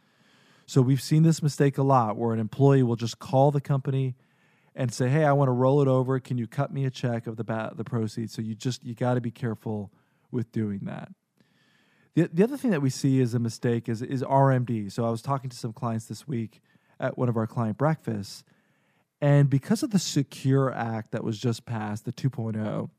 [0.67, 4.15] So we've seen this mistake a lot, where an employee will just call the company
[4.75, 6.19] and say, "Hey, I want to roll it over.
[6.19, 8.93] Can you cut me a check of the ba- the proceeds?" So you just you
[8.93, 9.91] got to be careful
[10.31, 11.09] with doing that.
[12.13, 14.91] The, the other thing that we see as a mistake is, is RMD.
[14.91, 16.61] So I was talking to some clients this week
[16.99, 18.43] at one of our client breakfasts,
[19.21, 22.89] and because of the Secure Act that was just passed, the 2.0,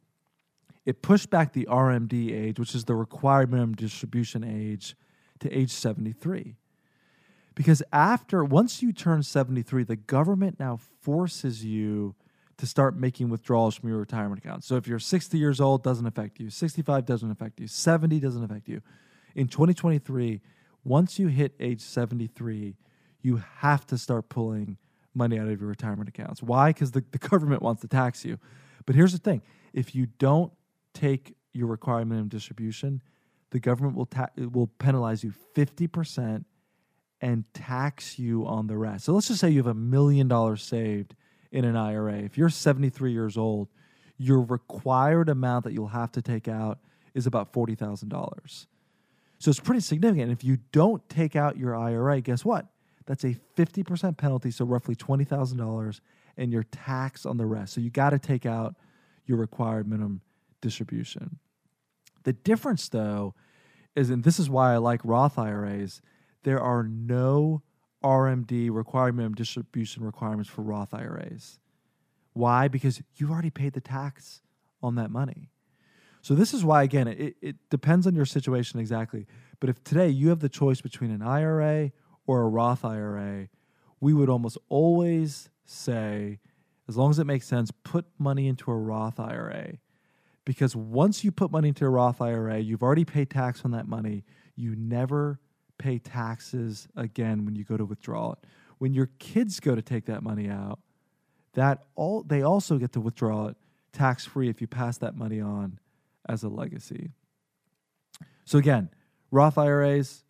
[0.86, 4.96] it pushed back the RMD age, which is the required minimum distribution age,
[5.40, 6.56] to age 73.
[7.54, 12.14] Because after, once you turn 73, the government now forces you
[12.62, 14.62] to start making withdrawals from your retirement account.
[14.62, 16.48] So if you're 60 years old, doesn't affect you.
[16.48, 17.66] 65 doesn't affect you.
[17.66, 18.80] 70 doesn't affect you.
[19.34, 20.40] In 2023,
[20.84, 22.76] once you hit age 73,
[23.20, 24.76] you have to start pulling
[25.12, 26.40] money out of your retirement accounts.
[26.40, 26.68] Why?
[26.68, 28.38] Because the, the government wants to tax you.
[28.86, 30.52] But here's the thing if you don't
[30.94, 33.02] take your required minimum distribution,
[33.50, 36.44] the government will ta- will penalize you 50%
[37.20, 39.06] and tax you on the rest.
[39.06, 41.16] So let's just say you have a million dollars saved
[41.52, 42.14] in an IRA.
[42.14, 43.68] If you're 73 years old,
[44.16, 46.78] your required amount that you'll have to take out
[47.14, 48.66] is about $40,000.
[49.38, 50.32] So it's pretty significant.
[50.32, 52.66] If you don't take out your IRA, guess what?
[53.06, 56.00] That's a 50% penalty, so roughly $20,000,
[56.36, 57.74] and your tax on the rest.
[57.74, 58.76] So you got to take out
[59.26, 60.20] your required minimum
[60.60, 61.38] distribution.
[62.22, 63.34] The difference, though,
[63.94, 66.00] is, and this is why I like Roth IRAs,
[66.44, 67.62] there are no
[68.02, 71.58] RMD required minimum distribution requirements for Roth IRAs.
[72.32, 72.68] Why?
[72.68, 74.42] Because you've already paid the tax
[74.82, 75.50] on that money.
[76.22, 79.26] So this is why, again, it, it depends on your situation exactly.
[79.58, 81.90] But if today you have the choice between an IRA
[82.26, 83.48] or a Roth IRA,
[84.00, 86.38] we would almost always say,
[86.88, 89.78] as long as it makes sense, put money into a Roth IRA.
[90.44, 93.86] Because once you put money into a Roth IRA, you've already paid tax on that
[93.86, 94.24] money.
[94.54, 95.40] You never
[95.82, 98.38] pay taxes again when you go to withdraw it.
[98.78, 100.78] When your kids go to take that money out,
[101.54, 103.56] that all they also get to withdraw it
[103.92, 105.78] tax free if you pass that money on
[106.28, 107.10] as a legacy.
[108.44, 108.90] So again,
[109.30, 110.24] Roth IRAs,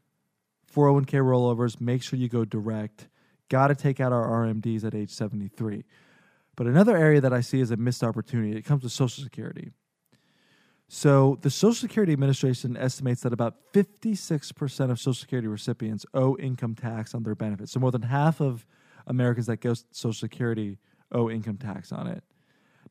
[0.75, 3.09] 401k rollovers, make sure you go direct.
[3.49, 5.85] Got to take out our RMDs at age 73.
[6.57, 9.71] But another area that I see as a missed opportunity, it comes with Social Security.
[10.95, 16.75] So the Social Security Administration estimates that about 56% of Social Security recipients owe income
[16.75, 17.73] tax on their benefits.
[17.73, 18.67] So more than half of
[19.07, 20.77] Americans that get Social Security
[21.11, 22.23] owe income tax on it.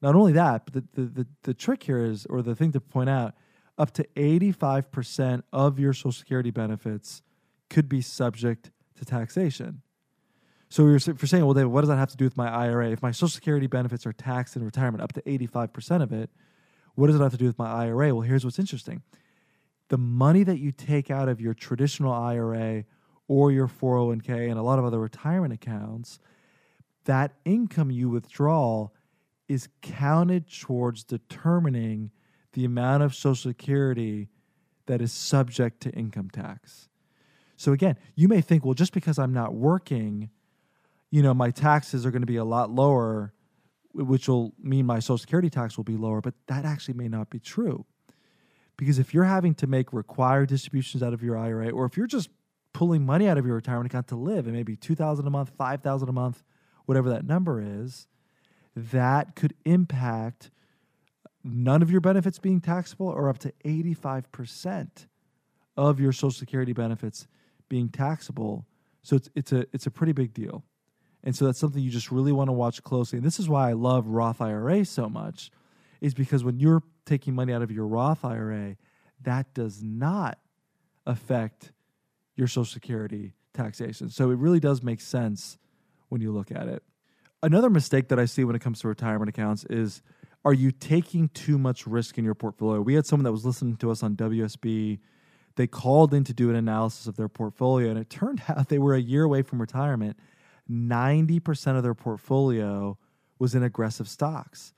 [0.02, 2.82] Not only that, but the, the, the, the trick here is, or the thing to
[2.82, 3.36] point out,
[3.78, 7.22] up to 85% of your Social Security benefits
[7.70, 9.84] could be subject to taxation.
[10.70, 12.50] So we're if you're saying, well, David, what does that have to do with my
[12.50, 12.90] IRA?
[12.90, 16.32] If my Social Security benefits are taxed in retirement, up to 85% of it,
[16.96, 18.14] what does it have to do with my IRA?
[18.14, 19.02] Well, here's what's interesting
[19.90, 22.86] the money that you take out of your traditional IRA
[23.28, 26.20] or your 401k and a lot of other retirement accounts,
[27.06, 28.88] that income you withdraw
[29.50, 32.12] is counted towards determining
[32.54, 34.30] the amount of Social Security
[34.86, 36.88] that is subject to income tax.
[37.58, 40.30] So again, you may think, well, just because I'm not working,
[41.10, 43.34] you know, my taxes are going to be a lot lower
[43.94, 47.30] which will mean my social security tax will be lower, but that actually may not
[47.30, 47.86] be true.
[48.78, 52.08] Because if you're having to make required distributions out of your IRA, or if you're
[52.08, 52.30] just
[52.74, 56.10] pulling money out of your retirement account to live, and maybe 2000 a month, 5000
[56.10, 56.44] a month,
[56.86, 58.08] whatever that number is,
[58.76, 60.50] that could impact
[61.44, 65.08] none of your benefits being taxable or up to 85%
[65.78, 67.28] of your social security benefits
[67.70, 68.66] being taxable.
[69.02, 70.64] So it's it's a it's a pretty big deal.
[71.24, 73.18] And so that's something you just really want to watch closely.
[73.18, 75.52] And this is why I love Roth IRA so much
[76.00, 78.76] is because when you're taking money out of your Roth IRA,
[79.22, 80.40] that does not
[81.06, 81.72] affect
[82.36, 84.10] your social security taxation.
[84.10, 85.58] So it really does make sense
[86.10, 86.84] when you look at it.
[87.44, 90.02] Another mistake that I see when it comes to retirement accounts is
[90.44, 92.82] are you taking too much risk in your portfolio?
[92.82, 95.00] We had someone that was listening to us on WSB.
[95.56, 98.80] They called in to do an analysis of their portfolio, and it turned out they
[98.80, 100.18] were a year away from retirement.
[100.70, 102.98] 90% of their portfolio
[103.40, 104.74] was in aggressive stocks.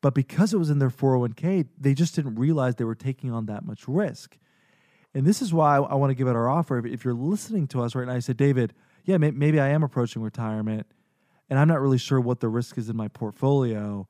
[0.00, 3.46] But because it was in their 401k, they just didn't realize they were taking on
[3.46, 4.36] that much risk.
[5.14, 6.84] And this is why I want to give it our offer.
[6.84, 10.22] If you're listening to us right now, I said, David, yeah, maybe I am approaching
[10.22, 10.86] retirement
[11.52, 14.08] and I'm not really sure what the risk is in my portfolio.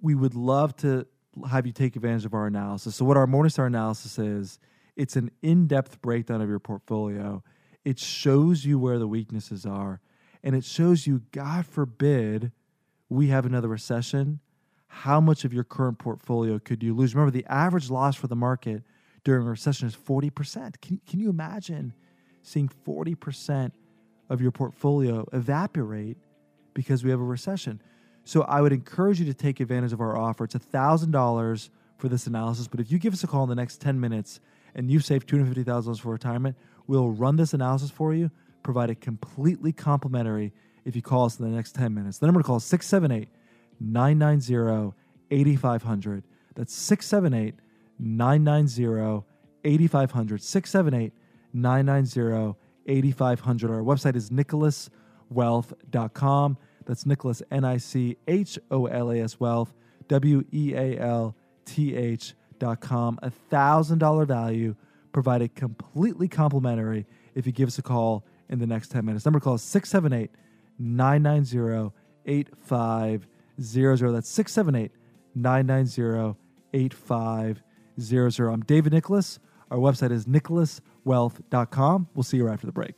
[0.00, 1.06] We would love to
[1.48, 2.96] have you take advantage of our analysis.
[2.96, 4.58] So, what our Morningstar analysis is,
[4.96, 7.44] it's an in depth breakdown of your portfolio.
[7.84, 10.00] It shows you where the weaknesses are,
[10.44, 12.52] and it shows you, God forbid,
[13.08, 14.40] we have another recession.
[14.88, 17.14] How much of your current portfolio could you lose?
[17.14, 18.82] Remember, the average loss for the market
[19.24, 20.80] during a recession is 40%.
[20.80, 21.94] Can, can you imagine
[22.42, 23.72] seeing 40%
[24.28, 26.16] of your portfolio evaporate
[26.74, 27.80] because we have a recession?
[28.24, 30.44] So I would encourage you to take advantage of our offer.
[30.44, 33.80] It's $1,000 for this analysis, but if you give us a call in the next
[33.80, 34.40] 10 minutes
[34.74, 38.30] and you've saved $250,000 for retirement, we'll run this analysis for you,
[38.62, 40.52] provide it completely complimentary
[40.84, 42.18] if you call us in the next 10 minutes.
[42.18, 43.28] The number to call is 678
[43.80, 44.96] 990
[45.30, 46.24] 8500.
[46.54, 47.54] That's 678
[47.98, 49.24] 990
[49.64, 50.42] 8500.
[50.42, 51.12] 678
[51.52, 53.70] 990 8500.
[53.70, 56.56] Our website is nicholaswealth.com.
[56.84, 59.72] That's Nicholas, N I C H O L A S Wealth,
[60.08, 63.20] W E A L T H dot com.
[63.22, 64.74] A $1,000 value
[65.12, 69.24] provided completely complimentary if you give us a call in the next 10 minutes.
[69.24, 70.30] Number call is 678
[70.78, 71.92] 990
[72.26, 74.12] 8500.
[74.12, 74.92] That's 678
[75.34, 76.38] 990
[76.74, 78.52] 8500.
[78.52, 79.40] I'm David Nicholas.
[79.70, 82.08] Our website is nicholaswealth.com.
[82.14, 82.94] We'll see you right after the break.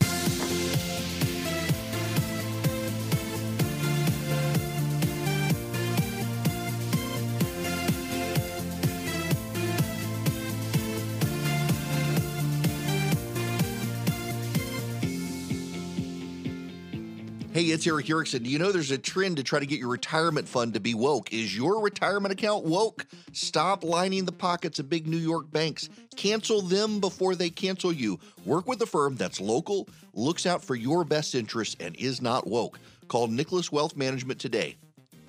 [17.74, 18.44] It's Erick Erickson.
[18.44, 20.94] Do you know there's a trend to try to get your retirement fund to be
[20.94, 21.32] woke?
[21.32, 23.04] Is your retirement account woke?
[23.32, 25.88] Stop lining the pockets of big New York banks.
[26.14, 28.20] Cancel them before they cancel you.
[28.46, 32.46] Work with a firm that's local, looks out for your best interests, and is not
[32.46, 32.78] woke.
[33.08, 34.76] Call Nicholas Wealth Management today.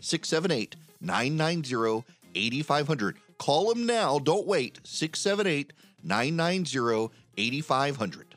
[0.01, 2.05] 678 990
[2.35, 3.17] 8500.
[3.39, 4.19] Call them now.
[4.19, 4.79] Don't wait.
[4.83, 8.34] 678 990 8500.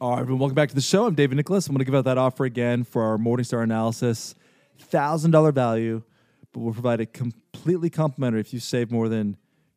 [0.00, 1.06] All right, everyone, welcome back to the show.
[1.06, 1.68] I'm David Nicholas.
[1.68, 4.34] I'm going to give out that offer again for our Morningstar analysis.
[4.90, 6.02] $1,000 value,
[6.52, 9.36] but we'll provide it completely complimentary if you save more than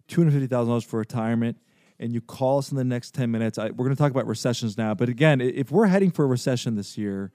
[0.10, 1.56] $250,000 for retirement
[2.00, 3.60] and you call us in the next 10 minutes.
[3.60, 4.96] I, we're going to talk about recessions now.
[4.96, 7.32] But again, if we're heading for a recession this year,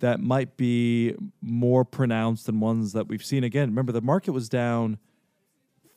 [0.00, 3.44] that might be more pronounced than ones that we've seen.
[3.44, 4.98] Again, remember, the market was down–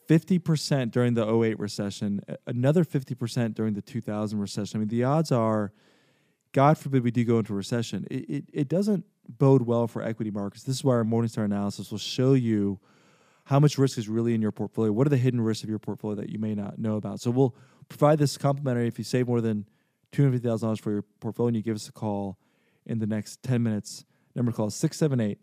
[0.07, 4.77] 50% during the 08 recession, another 50% during the 2000 recession.
[4.77, 5.71] I mean, the odds are,
[6.51, 10.31] God forbid we do go into recession, it, it, it doesn't bode well for equity
[10.31, 10.63] markets.
[10.63, 12.79] This is why our Morningstar analysis will show you
[13.45, 14.91] how much risk is really in your portfolio.
[14.91, 17.19] What are the hidden risks of your portfolio that you may not know about?
[17.19, 17.55] So we'll
[17.89, 19.67] provide this complimentary if you save more than
[20.13, 22.37] $250,000 for your portfolio and you give us a call
[22.85, 24.05] in the next 10 minutes.
[24.35, 25.39] Number to call is 678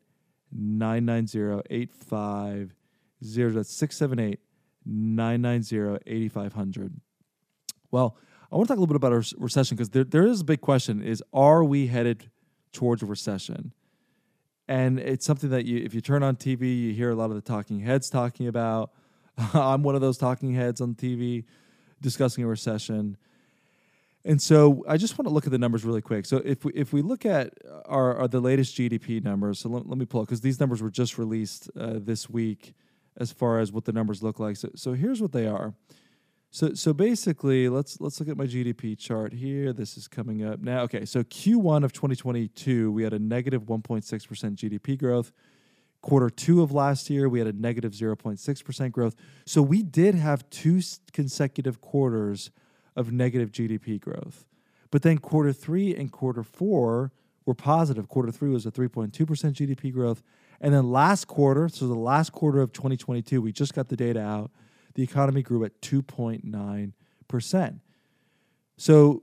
[0.53, 3.55] 990 8500.
[3.55, 4.41] That's 678
[4.85, 7.01] 990 8500.
[7.91, 8.17] Well,
[8.53, 10.45] I want to talk a little bit about our recession because there, there is a
[10.45, 12.31] big question is are we headed
[12.73, 13.73] towards a recession?
[14.69, 17.37] And it's something that you if you turn on TV, you hear a lot of
[17.37, 18.93] the talking heads talking about.
[19.55, 21.45] I'm one of those talking heads on TV
[22.01, 23.17] discussing a recession.
[24.25, 26.27] And so I just want to look at the numbers really quick.
[26.27, 27.55] So if we, if we look at
[27.87, 30.91] our, our the latest GDP numbers, so let, let me pull because these numbers were
[30.91, 32.75] just released uh, this week
[33.21, 34.57] as far as what the numbers look like.
[34.57, 35.75] So, so here's what they are.
[36.51, 39.73] So, so basically, let's let's look at my GDP chart here.
[39.73, 40.81] This is coming up now.
[40.83, 44.03] Okay, so Q1 of 2022, we had a negative 1.6%
[44.57, 45.31] GDP growth.
[46.03, 49.15] Quarter two of last year, we had a negative 0.6% growth.
[49.45, 50.81] So we did have two
[51.13, 52.51] consecutive quarters
[52.97, 54.47] of negative GDP growth.
[54.91, 57.13] But then quarter three and quarter four
[57.45, 58.09] were positive.
[58.09, 60.23] Quarter three was a 3.2% GDP growth,
[60.61, 64.21] And then last quarter, so the last quarter of 2022, we just got the data
[64.21, 64.51] out.
[64.95, 67.81] The economy grew at 2.9%.
[68.77, 69.23] So,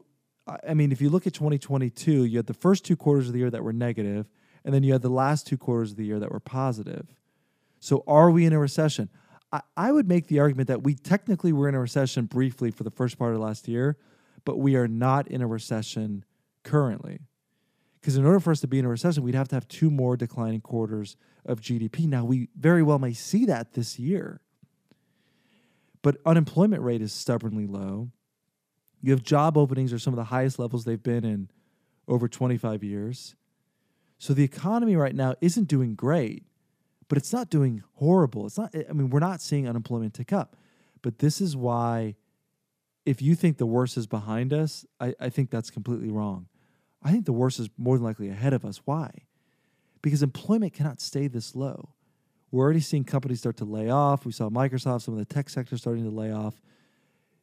[0.67, 3.39] I mean, if you look at 2022, you had the first two quarters of the
[3.39, 4.27] year that were negative,
[4.63, 7.13] and then you had the last two quarters of the year that were positive.
[7.79, 9.09] So, are we in a recession?
[9.51, 12.83] I, I would make the argument that we technically were in a recession briefly for
[12.83, 13.97] the first part of last year,
[14.45, 16.23] but we are not in a recession
[16.63, 17.19] currently.
[17.99, 19.89] Because in order for us to be in a recession, we'd have to have two
[19.89, 22.07] more declining quarters of GDP.
[22.07, 24.41] Now, we very well may see that this year.
[26.01, 28.11] But unemployment rate is stubbornly low.
[29.01, 31.49] You have job openings are some of the highest levels they've been in
[32.07, 33.35] over 25 years.
[34.17, 36.43] So the economy right now isn't doing great,
[37.07, 38.45] but it's not doing horrible.
[38.45, 40.55] It's not I mean, we're not seeing unemployment tick up.
[41.01, 42.15] But this is why
[43.05, 46.47] if you think the worst is behind us, I, I think that's completely wrong.
[47.03, 48.81] I think the worst is more than likely ahead of us.
[48.85, 49.11] Why?
[50.01, 51.89] Because employment cannot stay this low.
[52.51, 54.25] We're already seeing companies start to lay off.
[54.25, 56.61] We saw Microsoft, some of the tech sector starting to lay off.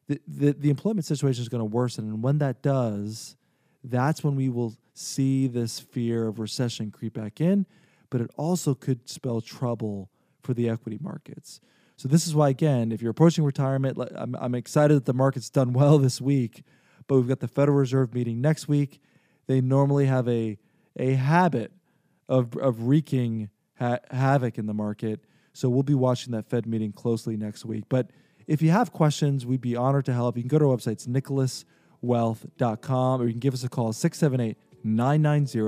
[0.07, 2.05] The, the, the employment situation is going to worsen.
[2.05, 3.35] And when that does,
[3.83, 7.65] that's when we will see this fear of recession creep back in.
[8.09, 10.09] But it also could spell trouble
[10.41, 11.59] for the equity markets.
[11.97, 15.49] So, this is why, again, if you're approaching retirement, I'm, I'm excited that the market's
[15.49, 16.63] done well this week,
[17.07, 19.01] but we've got the Federal Reserve meeting next week
[19.47, 20.57] they normally have a
[20.97, 21.71] a habit
[22.27, 25.21] of of wreaking ha- havoc in the market.
[25.53, 27.85] So we'll be watching that Fed meeting closely next week.
[27.87, 28.09] But
[28.47, 30.35] if you have questions, we'd be honored to help.
[30.35, 34.57] You can go to our website, nicholaswealth.com, or you can give us a call, 678
[34.83, 35.59] 990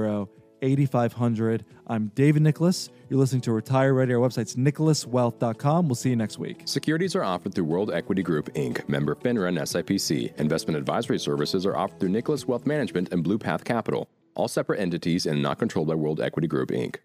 [0.61, 1.65] 8500.
[1.87, 2.89] I'm David Nicholas.
[3.09, 4.13] You're listening to Retire Ready.
[4.13, 5.87] Our website's nicholaswealth.com.
[5.87, 6.63] We'll see you next week.
[6.65, 10.37] Securities are offered through World Equity Group, Inc., member FINRA and SIPC.
[10.39, 14.79] Investment advisory services are offered through Nicholas Wealth Management and Blue Path Capital, all separate
[14.79, 16.97] entities and not controlled by World Equity Group, Inc.